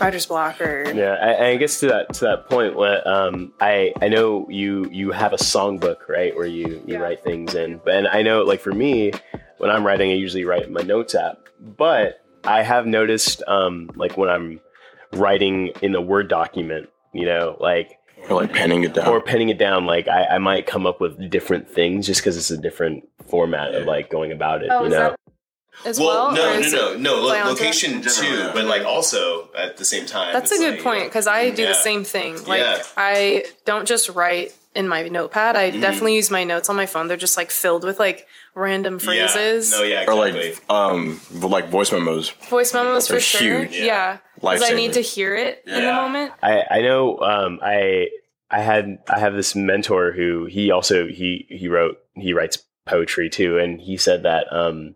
writer's 0.00 0.26
block 0.26 0.60
or 0.60 0.90
Yeah, 0.92 1.12
I, 1.12 1.48
I 1.48 1.56
guess 1.56 1.80
to 1.80 1.88
that 1.88 2.14
to 2.14 2.24
that 2.26 2.48
point, 2.48 2.74
what 2.76 3.06
um, 3.06 3.52
I 3.60 3.92
I 4.00 4.08
know 4.08 4.46
you 4.50 4.88
you 4.90 5.10
have 5.12 5.32
a 5.32 5.36
songbook 5.36 6.08
right 6.08 6.34
where 6.34 6.46
you 6.46 6.82
you 6.86 6.94
Yeah. 6.94 6.98
write 6.98 7.22
things 7.22 7.54
in, 7.54 7.80
but 7.84 7.94
and 7.94 8.08
I 8.08 8.22
know 8.22 8.42
like 8.42 8.60
for 8.60 8.72
me 8.72 9.12
when 9.58 9.70
I'm 9.70 9.86
writing, 9.86 10.10
I 10.10 10.14
usually 10.14 10.44
write 10.44 10.62
in 10.66 10.72
my 10.72 10.82
notes 10.82 11.14
app, 11.14 11.38
but 11.60 12.24
I 12.44 12.62
have 12.62 12.86
noticed 12.86 13.42
um, 13.46 13.90
like 13.94 14.16
when 14.16 14.30
I'm 14.30 14.60
writing 15.12 15.68
in 15.82 15.94
a 15.94 16.00
Word 16.00 16.28
document, 16.28 16.88
you 17.12 17.26
know, 17.26 17.56
like 17.60 17.98
Or 18.30 18.36
like 18.36 18.52
penning 18.54 18.84
it 18.84 18.94
down. 18.94 19.08
or 19.08 19.20
penning 19.20 19.50
it 19.50 19.58
down, 19.58 19.84
like 19.84 20.08
I, 20.08 20.24
I 20.24 20.38
might 20.38 20.66
come 20.66 20.86
up 20.86 21.00
with 21.00 21.30
different 21.30 21.68
things 21.68 22.06
just 22.06 22.20
because 22.22 22.36
it's 22.38 22.50
a 22.50 22.56
different 22.56 23.06
format 23.28 23.74
of 23.74 23.86
like 23.86 24.08
going 24.10 24.32
about 24.32 24.62
it, 24.62 24.70
Oh, 24.72 24.84
you 24.84 24.88
know. 24.90 25.14
That 25.82 25.88
as 25.88 25.98
well? 26.00 26.32
Well, 26.32 26.34
no, 26.34 26.54
or 26.56 26.60
no, 26.60 26.68
no, 26.70 26.98
no. 26.98 27.14
Lo- 27.22 27.50
location 27.50 28.02
too, 28.02 28.24
yeah. 28.26 28.50
but 28.54 28.64
like 28.64 28.84
also 28.84 29.48
at 29.56 29.76
the 29.76 29.84
same 29.84 30.06
time. 30.06 30.32
That's 30.32 30.52
a 30.52 30.58
good 30.58 30.74
like, 30.74 30.82
point 30.82 31.04
because 31.04 31.26
I 31.26 31.50
do 31.50 31.62
Yeah. 31.62 31.68
the 31.68 31.74
same 31.74 32.04
thing. 32.04 32.44
Like 32.44 32.60
Yeah. 32.60 32.82
I 32.96 33.44
don't 33.64 33.86
just 33.86 34.08
write 34.10 34.52
in 34.74 34.86
my 34.88 35.08
notepad. 35.08 35.56
I 35.56 35.70
Mm-hmm. 35.70 35.80
definitely 35.80 36.14
use 36.16 36.30
my 36.30 36.44
notes 36.44 36.68
on 36.70 36.76
my 36.76 36.86
phone. 36.86 37.08
They're 37.08 37.16
just 37.16 37.36
like 37.36 37.50
filled 37.50 37.84
with 37.84 37.98
like 37.98 38.26
random 38.54 38.94
Yeah. 39.00 39.26
phrases. 39.28 39.72
No, 39.72 39.82
yeah, 39.82 40.04
or 40.06 40.14
like 40.14 40.62
um 40.70 41.20
like 41.32 41.68
voice 41.68 41.90
memos. 41.92 42.30
Voice 42.48 42.72
memos 42.74 43.06
for 43.06 43.14
They're 43.14 43.20
sure. 43.20 43.64
huge. 43.64 43.76
Yeah. 43.80 44.18
Because 44.36 44.62
I 44.62 44.72
need 44.74 44.94
to 44.94 45.00
hear 45.02 45.34
it 45.34 45.62
in 45.66 45.84
the 45.84 45.92
moment. 45.92 46.32
I, 46.42 46.64
I 46.70 46.80
know 46.82 47.18
um, 47.18 47.58
I 47.62 48.08
I 48.50 48.60
had 48.60 48.98
I 49.08 49.18
have 49.18 49.34
this 49.34 49.54
mentor 49.54 50.12
who 50.12 50.46
he 50.46 50.70
also 50.70 51.06
he 51.06 51.46
he 51.50 51.68
wrote 51.68 51.98
he 52.16 52.32
writes 52.32 52.64
poetry 52.86 53.28
too 53.28 53.58
and 53.58 53.80
he 53.80 53.96
said 53.98 54.22
that 54.22 54.50
um, 54.52 54.94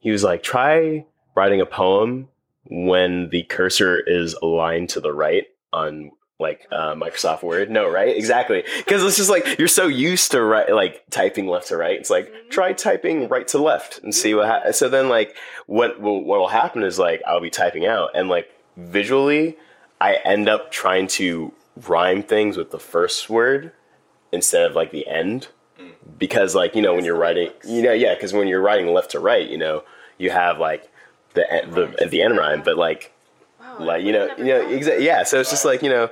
he 0.00 0.10
was 0.10 0.24
like 0.24 0.42
try 0.42 1.04
writing 1.36 1.60
a 1.60 1.66
poem 1.66 2.28
when 2.68 3.28
the 3.30 3.42
cursor 3.44 3.98
is 3.98 4.34
aligned 4.42 4.88
to 4.90 5.00
the 5.00 5.12
right 5.12 5.46
on 5.72 6.10
like 6.40 6.66
uh, 6.72 6.94
Microsoft 6.94 7.42
Word. 7.42 7.70
No, 7.70 7.88
right? 7.88 8.16
Exactly. 8.16 8.64
Because 8.78 9.04
it's 9.04 9.16
just 9.16 9.30
like 9.30 9.58
you're 9.58 9.68
so 9.68 9.86
used 9.86 10.32
to 10.32 10.42
right, 10.42 10.72
like 10.72 11.04
typing 11.10 11.46
left 11.46 11.68
to 11.68 11.76
right. 11.76 11.98
It's 11.98 12.10
like 12.10 12.32
try 12.48 12.72
typing 12.72 13.28
right 13.28 13.46
to 13.48 13.58
left 13.58 14.00
and 14.02 14.14
see 14.14 14.34
what. 14.34 14.46
Ha- 14.46 14.72
so 14.72 14.88
then, 14.88 15.08
like, 15.08 15.36
what 15.66 16.00
will 16.00 16.24
what 16.24 16.40
will 16.40 16.48
happen 16.48 16.82
is 16.82 16.98
like 16.98 17.20
I'll 17.26 17.40
be 17.40 17.50
typing 17.50 17.86
out 17.86 18.10
and 18.14 18.28
like 18.28 18.50
visually, 18.76 19.58
I 20.00 20.14
end 20.24 20.48
up 20.48 20.72
trying 20.72 21.06
to 21.08 21.52
rhyme 21.86 22.22
things 22.22 22.56
with 22.56 22.70
the 22.70 22.78
first 22.78 23.28
word 23.28 23.72
instead 24.32 24.68
of 24.68 24.74
like 24.74 24.92
the 24.92 25.06
end 25.06 25.48
because 26.18 26.54
like 26.54 26.74
you 26.74 26.82
know 26.82 26.94
when 26.94 27.04
you're 27.04 27.16
writing 27.16 27.50
you 27.64 27.82
know 27.82 27.92
yeah 27.92 28.14
because 28.14 28.32
when 28.32 28.48
you're 28.48 28.60
writing 28.60 28.92
left 28.92 29.10
to 29.10 29.20
right 29.20 29.48
you 29.48 29.58
know 29.58 29.82
you 30.18 30.30
have 30.30 30.58
like 30.58 30.90
the 31.34 31.44
the 31.98 32.06
the 32.06 32.22
end 32.22 32.36
rhyme 32.36 32.62
but 32.62 32.76
like 32.76 33.12
like 33.78 34.04
you 34.04 34.12
know 34.12 34.28
you 34.36 34.44
know 34.44 34.60
yeah 34.98 35.22
so 35.22 35.40
it's 35.40 35.50
just 35.50 35.64
like 35.64 35.82
you 35.82 35.88
know 35.88 36.04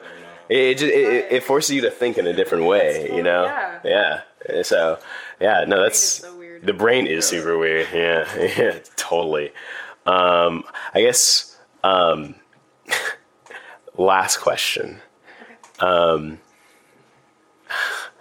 it 0.48 0.58
it, 0.58 0.78
just, 0.78 0.92
it 0.92 1.32
it 1.32 1.42
forces 1.42 1.74
you 1.74 1.82
to 1.82 1.90
think 1.90 2.16
in 2.18 2.26
a 2.26 2.32
different 2.32 2.64
way 2.64 3.10
you 3.14 3.22
know? 3.22 3.44
Yeah. 3.44 4.22
yeah 4.46 4.62
so 4.62 4.98
yeah 5.40 5.64
no 5.66 5.82
that's 5.82 6.20
the 6.62 6.72
brain 6.72 7.06
is 7.06 7.26
super 7.26 7.58
weird 7.58 7.88
yeah 7.94 8.26
yeah 8.56 8.78
totally. 8.96 9.52
Um 10.06 10.64
i 10.94 11.00
guess 11.02 11.56
um 11.84 12.34
last 13.98 14.38
question. 14.38 15.00
Um 15.80 16.38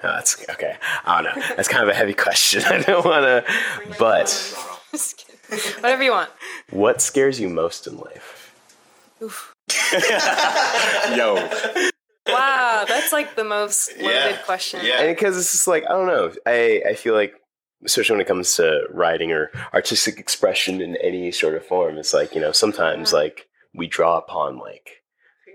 no, 0.03 0.11
that's 0.13 0.37
okay. 0.49 0.75
I 1.05 1.21
don't 1.21 1.35
know. 1.37 1.43
That's 1.55 1.67
kind 1.67 1.83
of 1.83 1.89
a 1.89 1.93
heavy 1.93 2.13
question. 2.13 2.63
I 2.67 2.79
don't 2.81 3.05
want 3.05 3.23
to. 3.23 3.43
But 3.99 4.29
Whatever 5.81 6.03
you 6.03 6.11
want. 6.11 6.29
what 6.71 7.01
scares 7.01 7.39
you 7.39 7.49
most 7.49 7.87
in 7.87 7.97
life? 7.97 8.53
Yo, 11.15 11.35
Wow, 12.27 12.85
that's 12.87 13.13
like 13.13 13.35
the 13.35 13.43
most 13.43 13.91
loaded 13.97 14.05
Yeah. 14.31 14.37
question. 14.45 14.81
Yeah. 14.83 14.99
And 15.01 15.15
because 15.15 15.37
it's 15.37 15.51
just 15.53 15.67
like 15.67 15.85
I 15.85 15.93
don't 15.93 16.07
know. 16.07 16.33
I 16.45 16.83
I 16.89 16.93
feel 16.95 17.13
like 17.13 17.33
especially 17.85 18.15
when 18.15 18.21
it 18.21 18.27
comes 18.27 18.55
to 18.57 18.81
writing 18.91 19.31
or 19.31 19.49
artistic 19.73 20.19
expression 20.19 20.81
in 20.81 20.97
any 20.97 21.31
sort 21.31 21.55
of 21.55 21.65
form, 21.65 21.97
it's 21.97 22.13
like 22.13 22.35
you 22.35 22.41
know 22.41 22.51
sometimes 22.51 23.13
like 23.13 23.47
we 23.73 23.87
draw 23.87 24.17
upon 24.17 24.57
like 24.59 25.01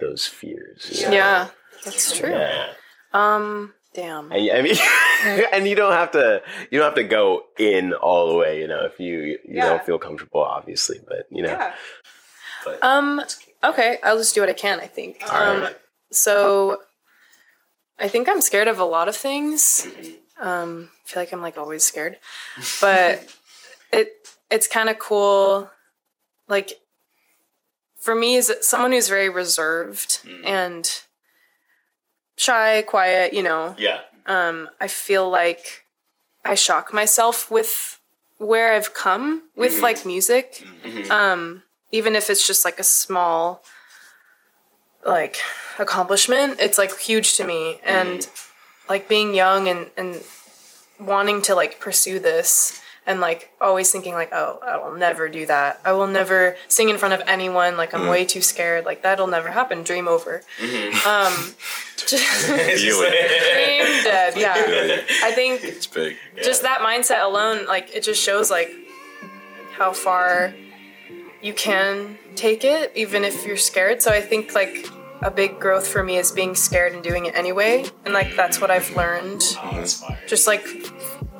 those 0.00 0.26
fears. 0.26 0.88
you 1.00 1.06
know? 1.08 1.12
Yeah, 1.12 1.48
that's 1.84 2.16
true. 2.16 2.30
Yeah. 2.30 2.68
Um, 3.12 3.74
damn. 3.94 4.30
And, 4.32 4.50
I 4.50 4.62
mean, 4.62 4.76
and 5.52 5.66
you 5.68 5.74
don't 5.74 5.92
have 5.92 6.10
to 6.12 6.42
you 6.70 6.78
don't 6.78 6.86
have 6.86 6.94
to 6.96 7.04
go 7.04 7.44
in 7.58 7.92
all 7.92 8.28
the 8.28 8.34
way. 8.36 8.60
You 8.60 8.68
know, 8.68 8.84
if 8.84 8.98
you 9.00 9.20
you 9.20 9.38
Yeah. 9.58 9.64
don't 9.66 9.84
feel 9.84 9.98
comfortable, 9.98 10.42
obviously. 10.42 11.00
But 11.06 11.26
you 11.30 11.42
know, 11.42 11.72
Um, 12.80 13.22
okay, 13.64 13.98
I'll 14.02 14.18
just 14.18 14.34
do 14.34 14.40
what 14.40 14.48
I 14.50 14.54
can, 14.54 14.80
I 14.80 14.86
think. 14.86 15.22
Um, 15.32 15.68
so 16.10 16.82
I 17.98 18.08
think 18.08 18.28
I'm 18.28 18.40
scared 18.40 18.68
of 18.68 18.78
a 18.78 18.84
lot 18.84 19.08
of 19.08 19.16
things. 19.16 19.86
Um, 20.40 20.90
I 21.04 21.08
feel 21.08 21.22
like 21.22 21.32
I'm 21.32 21.42
like 21.42 21.58
always 21.58 21.84
scared. 21.84 22.18
But 22.80 23.28
it 23.92 24.12
it's 24.50 24.66
kind 24.68 24.88
of 24.88 24.98
cool 24.98 25.70
like 26.48 26.72
for 28.00 28.14
me 28.14 28.34
is 28.36 28.52
someone 28.62 28.92
who's 28.92 29.08
very 29.08 29.28
reserved 29.28 30.18
and 30.44 31.02
shy, 32.42 32.82
quiet, 32.82 33.32
you 33.32 33.42
know, 33.42 33.74
yeah. 33.78 34.00
um, 34.26 34.68
I 34.80 34.88
feel 34.88 35.30
like 35.30 35.86
I 36.44 36.54
shock 36.54 36.92
myself 36.92 37.50
with 37.50 38.00
where 38.38 38.72
I've 38.74 38.92
come 38.92 39.44
with 39.54 39.80
like 39.80 40.04
music. 40.04 40.66
Um, 41.10 41.62
even 41.92 42.16
if 42.16 42.28
it's 42.28 42.46
just 42.46 42.64
like 42.64 42.80
a 42.80 42.84
small 42.84 43.62
like 45.06 45.36
accomplishment, 45.78 46.56
it's 46.58 46.78
like 46.78 46.98
huge 46.98 47.36
to 47.36 47.44
me. 47.44 47.78
And 47.84 48.28
like 48.88 49.08
being 49.08 49.34
young 49.34 49.68
and, 49.68 49.90
and 49.96 50.22
wanting 50.98 51.42
to 51.42 51.54
like 51.54 51.78
pursue 51.78 52.18
this 52.18 52.81
and 53.06 53.20
like 53.20 53.50
always 53.60 53.90
thinking 53.90 54.14
like, 54.14 54.30
oh, 54.32 54.58
I 54.64 54.76
will 54.76 54.96
never 54.96 55.28
do 55.28 55.44
that. 55.46 55.80
I 55.84 55.92
will 55.92 56.06
never 56.06 56.56
sing 56.68 56.88
in 56.88 56.98
front 56.98 57.14
of 57.14 57.22
anyone. 57.26 57.76
Like 57.76 57.94
I'm 57.94 58.06
way 58.06 58.24
too 58.24 58.42
scared. 58.42 58.84
Like 58.84 59.02
that'll 59.02 59.26
never 59.26 59.50
happen. 59.50 59.82
Dream 59.82 60.06
over. 60.06 60.42
Um, 61.06 61.32
just 61.96 62.46
dream 62.46 62.74
dead. 64.04 64.34
Yeah. 64.42 64.54
I 65.22 65.32
think 65.32 65.64
it's 65.64 65.86
big. 65.86 66.16
just 66.42 66.62
that 66.62 66.80
mindset 66.80 67.24
alone, 67.24 67.66
like 67.66 67.94
it 67.94 68.02
just 68.02 68.22
shows 68.22 68.50
like 68.50 68.70
how 69.72 69.92
far 69.92 70.54
you 71.40 71.52
can 71.54 72.18
take 72.36 72.64
it, 72.64 72.92
even 72.94 73.24
if 73.24 73.44
you're 73.44 73.56
scared. 73.56 74.00
So 74.00 74.12
I 74.12 74.20
think 74.20 74.54
like 74.54 74.86
a 75.22 75.30
big 75.30 75.58
growth 75.60 75.86
for 75.86 76.02
me 76.02 76.16
is 76.16 76.30
being 76.32 76.54
scared 76.54 76.92
and 76.92 77.02
doing 77.02 77.26
it 77.26 77.34
anyway, 77.34 77.84
and 78.04 78.14
like 78.14 78.34
that's 78.36 78.60
what 78.60 78.70
I've 78.70 78.94
learned. 78.96 79.42
Just 80.26 80.46
like 80.46 80.64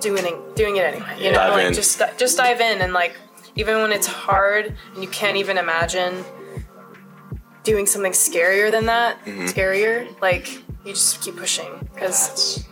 doing 0.03 0.25
it, 0.27 0.57
doing 0.57 0.77
it 0.77 0.85
anyway. 0.85 1.17
You 1.19 1.31
know, 1.33 1.39
Dive 1.39 1.53
like 1.55 1.67
in. 1.67 1.75
just 1.75 2.01
just 2.19 2.37
dive 2.37 2.61
in 2.61 2.81
and 2.83 2.93
like 2.93 3.17
even 3.57 3.81
when 3.83 3.93
it's 3.93 4.07
hard 4.07 4.75
and 4.95 5.03
you 5.03 5.09
can't 5.11 5.37
even 5.37 5.59
imagine 5.59 6.25
doing 7.65 7.87
something 7.87 8.13
scarier 8.13 8.71
than 8.71 8.87
that, 8.87 9.19
Mm-hmm. 9.25 9.45
scarier, 9.47 10.21
like 10.21 10.55
you 10.85 10.93
just 10.93 11.23
keep 11.23 11.37
pushing 11.37 11.89
because. 11.95 12.65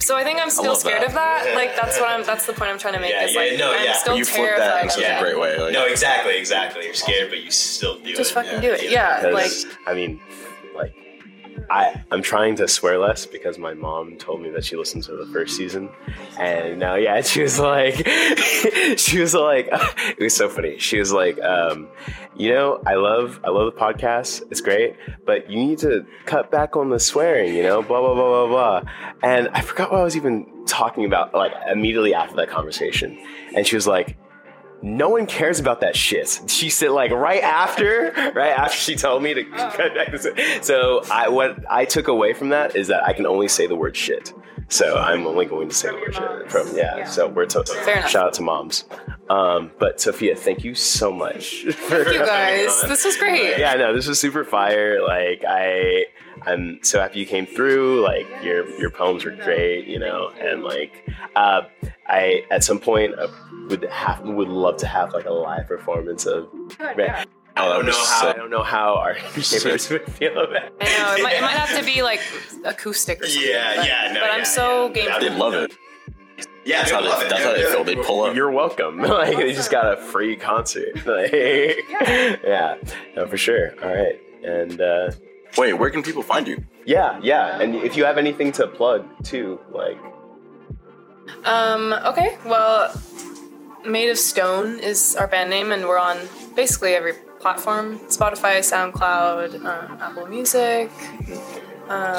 So 0.00 0.16
I 0.16 0.22
think 0.22 0.38
I'm 0.40 0.48
still 0.48 0.76
scared 0.76 1.00
that. 1.02 1.08
of 1.08 1.14
that. 1.14 1.54
Like 1.56 1.74
that's 1.74 1.98
what 1.98 2.08
I'm. 2.10 2.22
That's 2.24 2.46
the 2.46 2.52
point 2.52 2.70
I'm 2.70 2.78
trying 2.78 2.94
to 2.94 3.00
make. 3.00 3.10
Yeah, 3.12 3.24
is 3.24 3.34
yeah, 3.34 3.40
like 3.40 3.58
no, 3.58 3.72
I'm 3.74 3.84
yeah. 3.84 3.92
still 3.94 4.16
You 4.16 4.24
flip 4.24 4.56
that 4.56 4.80
in 4.82 4.86
of 4.86 4.92
such 4.92 5.02
it. 5.02 5.06
a 5.16 5.20
great 5.20 5.38
way. 5.38 5.58
Like, 5.58 5.72
No, 5.72 5.86
exactly, 5.86 6.38
exactly. 6.38 6.84
You're 6.84 6.94
scared, 6.94 7.30
but 7.30 7.40
you 7.42 7.50
still 7.50 7.98
do 7.98 8.04
Just 8.04 8.12
it. 8.12 8.16
Just 8.16 8.32
fucking 8.34 8.52
Yeah. 8.52 8.60
do 8.60 8.72
it. 8.74 8.90
Yeah, 8.92 9.30
like 9.32 9.50
I 9.88 9.94
mean, 9.94 10.20
like 10.76 10.94
I 11.70 12.04
I'm 12.10 12.22
trying 12.22 12.56
to 12.56 12.68
swear 12.68 12.98
less 12.98 13.26
because 13.26 13.58
my 13.58 13.74
mom 13.74 14.16
told 14.16 14.40
me 14.40 14.50
that 14.50 14.64
she 14.64 14.76
listened 14.76 15.04
to 15.04 15.16
the 15.16 15.26
first 15.26 15.56
season, 15.56 15.90
and 16.38 16.78
now 16.78 16.94
yeah, 16.94 17.20
she 17.22 17.42
was 17.42 17.58
like, 17.58 18.06
she 18.96 19.20
was 19.20 19.34
like, 19.34 19.68
it 19.72 20.20
was 20.20 20.34
so 20.34 20.48
funny. 20.48 20.78
She 20.78 20.98
was 20.98 21.12
like, 21.12 21.40
um, 21.40 21.88
you 22.36 22.50
know, 22.50 22.82
I 22.86 22.94
love 22.94 23.40
I 23.44 23.50
love 23.50 23.72
the 23.72 23.80
podcast. 23.80 24.42
It's 24.50 24.60
great, 24.60 24.96
but 25.26 25.50
you 25.50 25.58
need 25.58 25.78
to 25.78 26.06
cut 26.26 26.50
back 26.50 26.76
on 26.76 26.90
the 26.90 26.98
swearing. 26.98 27.54
You 27.54 27.62
know, 27.62 27.82
blah 27.82 28.00
blah 28.00 28.14
blah 28.14 28.46
blah 28.46 28.80
blah. 28.82 28.92
And 29.22 29.48
I 29.48 29.60
forgot 29.60 29.92
what 29.92 30.00
I 30.00 30.04
was 30.04 30.16
even 30.16 30.46
talking 30.66 31.04
about. 31.04 31.34
Like 31.34 31.52
immediately 31.70 32.14
after 32.14 32.36
that 32.36 32.48
conversation, 32.48 33.18
and 33.54 33.66
she 33.66 33.76
was 33.76 33.86
like 33.86 34.16
no 34.82 35.08
one 35.08 35.26
cares 35.26 35.58
about 35.58 35.80
that 35.80 35.96
shit. 35.96 36.40
She 36.46 36.70
said 36.70 36.90
like 36.90 37.10
right 37.10 37.42
after, 37.42 38.12
right 38.34 38.56
after 38.56 38.76
she 38.76 38.96
told 38.96 39.22
me 39.22 39.34
to 39.34 39.44
this. 40.12 40.66
So 40.66 41.02
I 41.10 41.28
what 41.28 41.64
I 41.70 41.84
took 41.84 42.08
away 42.08 42.32
from 42.32 42.50
that 42.50 42.76
is 42.76 42.88
that 42.88 43.04
I 43.04 43.12
can 43.12 43.26
only 43.26 43.48
say 43.48 43.66
the 43.66 43.76
word 43.76 43.96
shit. 43.96 44.32
So 44.68 44.96
I'm 44.96 45.26
only 45.26 45.46
going 45.46 45.68
to 45.68 45.74
say 45.74 45.90
shit 46.12 46.50
from 46.50 46.76
yeah. 46.76 47.04
So 47.04 47.28
we're 47.28 47.46
to, 47.46 47.64
Fair 47.64 48.06
shout 48.08 48.26
out 48.26 48.34
to 48.34 48.42
moms. 48.42 48.84
Um, 49.30 49.70
but 49.78 50.00
Sophia, 50.00 50.34
thank 50.36 50.64
you 50.64 50.74
so 50.74 51.12
much. 51.12 51.64
Thank 51.68 52.08
you 52.08 52.18
guys. 52.24 52.80
This 52.82 53.04
was 53.04 53.16
great. 53.18 53.58
yeah, 53.58 53.74
no, 53.74 53.94
this 53.94 54.06
was 54.06 54.18
super 54.18 54.42
fire. 54.42 55.02
Like 55.06 55.44
I, 55.46 56.06
I'm 56.46 56.78
so 56.82 56.98
happy 57.00 57.20
you 57.20 57.26
came 57.26 57.44
through. 57.44 58.02
Like 58.02 58.26
your 58.42 58.66
your 58.78 58.90
poems 58.90 59.24
were 59.24 59.32
great, 59.32 59.86
you 59.86 59.98
know, 59.98 60.30
and 60.40 60.62
like 60.62 61.06
uh, 61.36 61.62
I 62.06 62.44
at 62.50 62.64
some 62.64 62.78
point 62.78 63.18
uh, 63.18 63.28
would 63.68 63.84
have 63.84 64.20
would 64.24 64.48
love 64.48 64.78
to 64.78 64.86
have 64.86 65.12
like 65.12 65.26
a 65.26 65.32
live 65.32 65.66
performance 65.66 66.24
of. 66.24 66.48
I 66.80 66.94
Oh, 66.98 67.37
that 67.66 67.74
don't 67.76 67.86
know 67.86 67.92
be 67.92 67.98
how 67.98 68.28
I 68.28 68.32
don't 68.34 68.50
know 68.50 68.62
how 68.62 68.94
our 68.96 69.14
neighbors 69.52 69.90
would 69.90 70.12
feel 70.12 70.32
about 70.38 70.64
it. 70.64 70.74
I 70.80 70.84
know 70.98 71.14
it 71.16 71.22
might, 71.22 71.36
it 71.36 71.42
might 71.42 71.50
have 71.50 71.78
to 71.78 71.84
be 71.84 72.02
like 72.02 72.20
acoustic 72.64 73.22
or 73.22 73.26
something. 73.26 73.50
Yeah, 73.50 73.76
but, 73.76 73.86
yeah, 73.86 74.12
no, 74.12 74.20
But 74.20 74.30
I'm 74.30 74.44
so 74.44 74.86
yeah. 74.88 74.92
game. 74.92 75.12
for 75.12 75.20
They'd 75.20 75.32
love 75.36 75.54
it. 75.54 75.72
Yeah, 76.64 76.80
That's 76.80 76.90
how 76.90 77.00
they, 77.00 77.28
that's 77.28 77.42
how 77.42 77.52
they 77.54 77.64
feel. 77.64 77.82
They 77.84 77.96
pull 77.96 78.24
up. 78.24 78.36
You're 78.36 78.50
welcome. 78.50 78.98
Like 79.02 79.36
they 79.38 79.54
just 79.54 79.70
got 79.70 79.90
a 79.90 79.96
free 79.96 80.36
concert. 80.36 80.94
Like, 81.06 81.32
yeah, 81.32 82.76
no, 83.16 83.26
for 83.26 83.38
sure. 83.38 83.72
All 83.82 83.88
right, 83.88 84.20
and 84.44 84.78
uh, 84.80 85.10
Wait, 85.56 85.72
where 85.72 85.88
can 85.90 86.02
people 86.02 86.22
find 86.22 86.46
you? 86.46 86.62
yeah, 86.84 87.18
yeah, 87.22 87.58
and 87.60 87.74
if 87.74 87.96
you 87.96 88.04
have 88.04 88.18
anything 88.18 88.52
to 88.52 88.66
plug 88.66 89.06
too, 89.24 89.58
like 89.72 89.96
Um. 91.44 91.92
Okay. 92.04 92.36
Well, 92.44 92.92
Made 93.86 94.10
of 94.10 94.18
Stone 94.18 94.80
is 94.80 95.16
our 95.16 95.26
band 95.26 95.48
name, 95.50 95.72
and 95.72 95.84
we're 95.86 95.98
on 95.98 96.18
basically 96.54 96.94
every 96.94 97.14
platform: 97.40 97.98
Spotify, 98.08 98.58
SoundCloud, 98.60 99.54
um, 99.64 99.98
Apple 100.00 100.26
Music. 100.26 100.90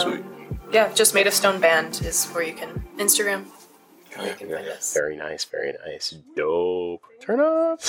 Sweet. 0.02 0.24
Yeah, 0.72 0.94
just 0.94 1.14
Made 1.16 1.28
of 1.28 1.34
Stone 1.34 1.60
Band 1.62 2.02
is 2.04 2.26
where 2.28 2.44
you 2.44 2.54
can 2.54 2.84
Instagram. 2.98 3.46
Yes. 4.20 4.94
very 4.94 5.16
nice, 5.16 5.46
very 5.46 5.74
nice, 5.86 6.16
dope. 6.36 7.04
Turn 7.22 7.40
up. 7.40 7.80